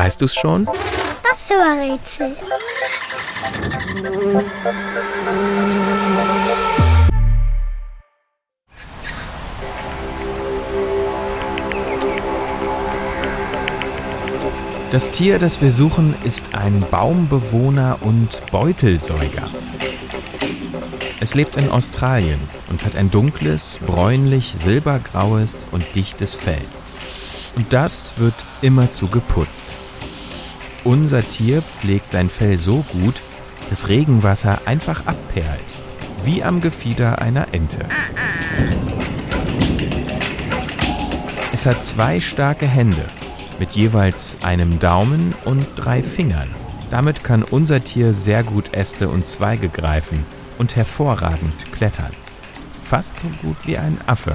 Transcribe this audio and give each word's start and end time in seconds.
Weißt 0.00 0.22
du's 0.22 0.34
schon? 0.34 0.64
Das 0.64 1.50
war 1.50 1.76
Rätsel. 1.78 2.34
Das 14.90 15.10
Tier, 15.10 15.38
das 15.38 15.60
wir 15.60 15.70
suchen, 15.70 16.14
ist 16.24 16.54
ein 16.54 16.82
Baumbewohner 16.90 17.98
und 18.00 18.40
Beutelsäuger. 18.50 19.50
Es 21.20 21.34
lebt 21.34 21.56
in 21.56 21.70
Australien 21.70 22.40
und 22.70 22.86
hat 22.86 22.96
ein 22.96 23.10
dunkles, 23.10 23.78
bräunlich-silbergraues 23.86 25.66
und 25.70 25.94
dichtes 25.94 26.34
Fell. 26.34 26.64
Und 27.54 27.70
das 27.74 28.12
wird 28.16 28.34
immerzu 28.62 29.06
geputzt. 29.06 29.69
Unser 30.84 31.26
Tier 31.26 31.60
pflegt 31.60 32.12
sein 32.12 32.30
Fell 32.30 32.56
so 32.56 32.84
gut, 32.92 33.14
dass 33.68 33.88
Regenwasser 33.88 34.62
einfach 34.64 35.06
abperlt, 35.06 35.60
wie 36.24 36.42
am 36.42 36.60
Gefieder 36.60 37.20
einer 37.20 37.52
Ente. 37.52 37.86
Es 41.52 41.66
hat 41.66 41.84
zwei 41.84 42.20
starke 42.20 42.66
Hände 42.66 43.04
mit 43.58 43.72
jeweils 43.72 44.38
einem 44.42 44.78
Daumen 44.78 45.34
und 45.44 45.66
drei 45.76 46.02
Fingern. 46.02 46.48
Damit 46.90 47.22
kann 47.22 47.42
unser 47.42 47.84
Tier 47.84 48.14
sehr 48.14 48.42
gut 48.42 48.72
Äste 48.72 49.10
und 49.10 49.26
Zweige 49.26 49.68
greifen 49.68 50.24
und 50.56 50.76
hervorragend 50.76 51.70
klettern. 51.72 52.12
Fast 52.84 53.18
so 53.18 53.28
gut 53.42 53.56
wie 53.66 53.76
ein 53.76 53.98
Affe. 54.06 54.34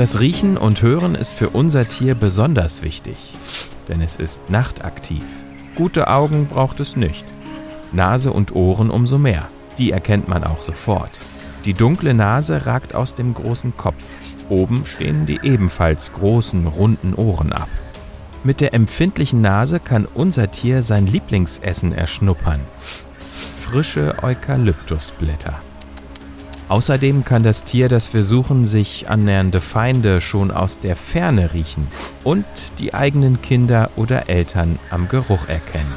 Das 0.00 0.18
Riechen 0.18 0.56
und 0.56 0.80
Hören 0.80 1.14
ist 1.14 1.34
für 1.34 1.50
unser 1.50 1.86
Tier 1.86 2.14
besonders 2.14 2.80
wichtig, 2.80 3.18
denn 3.86 4.00
es 4.00 4.16
ist 4.16 4.48
nachtaktiv. 4.48 5.22
Gute 5.74 6.08
Augen 6.08 6.46
braucht 6.46 6.80
es 6.80 6.96
nicht. 6.96 7.26
Nase 7.92 8.32
und 8.32 8.54
Ohren 8.54 8.88
umso 8.88 9.18
mehr. 9.18 9.46
Die 9.76 9.90
erkennt 9.90 10.26
man 10.26 10.42
auch 10.42 10.62
sofort. 10.62 11.20
Die 11.66 11.74
dunkle 11.74 12.14
Nase 12.14 12.64
ragt 12.64 12.94
aus 12.94 13.14
dem 13.14 13.34
großen 13.34 13.76
Kopf. 13.76 14.02
Oben 14.48 14.86
stehen 14.86 15.26
die 15.26 15.40
ebenfalls 15.42 16.14
großen, 16.14 16.66
runden 16.66 17.12
Ohren 17.12 17.52
ab. 17.52 17.68
Mit 18.42 18.62
der 18.62 18.72
empfindlichen 18.72 19.42
Nase 19.42 19.80
kann 19.80 20.08
unser 20.14 20.50
Tier 20.50 20.82
sein 20.82 21.08
Lieblingsessen 21.08 21.92
erschnuppern. 21.92 22.60
Frische 23.68 24.14
Eukalyptusblätter. 24.22 25.60
Außerdem 26.70 27.24
kann 27.24 27.42
das 27.42 27.64
Tier, 27.64 27.88
das 27.88 28.14
wir 28.14 28.22
suchen, 28.22 28.64
sich 28.64 29.10
annähernde 29.10 29.60
Feinde 29.60 30.20
schon 30.20 30.52
aus 30.52 30.78
der 30.78 30.94
Ferne 30.94 31.52
riechen 31.52 31.88
und 32.22 32.44
die 32.78 32.94
eigenen 32.94 33.42
Kinder 33.42 33.90
oder 33.96 34.28
Eltern 34.28 34.78
am 34.88 35.08
Geruch 35.08 35.48
erkennen. 35.48 35.92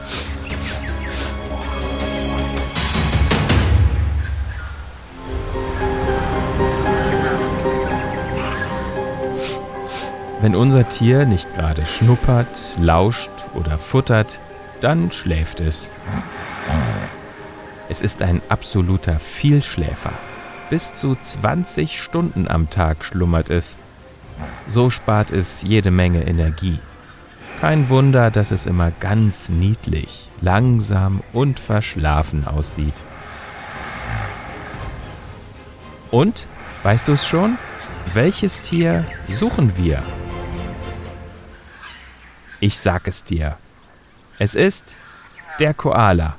Wenn 10.42 10.56
unser 10.56 10.90
Tier 10.90 11.28
nicht 11.28 11.54
gerade 11.54 11.86
schnuppert, 11.86 12.78
lauscht 12.82 13.30
oder 13.54 13.78
futtert, 13.78 14.40
dann 14.82 15.12
schläft 15.12 15.60
es. 15.60 15.92
Es 17.90 18.02
ist 18.02 18.24
ein 18.24 18.42
absoluter 18.50 19.20
Vielschläfer. 19.20 20.14
Bis 20.74 20.92
zu 20.96 21.16
20 21.16 22.02
Stunden 22.02 22.48
am 22.48 22.68
Tag 22.68 23.06
schlummert 23.06 23.52
es. 23.52 23.78
So 24.68 24.90
spart 24.90 25.30
es 25.30 25.62
jede 25.62 25.92
Menge 25.92 26.26
Energie. 26.26 26.80
Kein 27.62 27.90
Wunder, 27.90 28.32
dass 28.32 28.50
es 28.50 28.66
immer 28.66 28.90
ganz 28.90 29.50
niedlich, 29.50 30.28
langsam 30.42 31.22
und 31.32 31.60
verschlafen 31.60 32.48
aussieht. 32.48 32.96
Und, 36.10 36.48
weißt 36.82 37.08
du 37.08 37.12
es 37.12 37.28
schon? 37.28 37.60
Welches 38.12 38.60
Tier 38.62 39.06
suchen 39.30 39.78
wir? 39.78 40.02
Ich 42.60 42.80
sag 42.80 43.08
es 43.08 43.24
dir. 43.24 43.60
Es 44.40 44.56
ist 44.56 44.96
der 45.60 45.76
Koala. 45.76 46.36